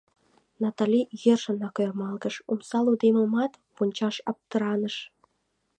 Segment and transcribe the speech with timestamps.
[0.61, 4.95] —Натали йӧршынак ӧрмалгыш, омса лондемымат вончаш аптыраныш.